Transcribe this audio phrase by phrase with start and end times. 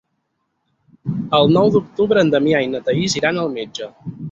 [1.41, 3.95] El nou d'octubre en Damià i na Thaís iran al metge.